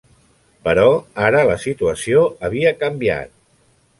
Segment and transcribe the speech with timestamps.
[0.67, 0.85] Però
[1.27, 3.33] ara la situació havia canviat.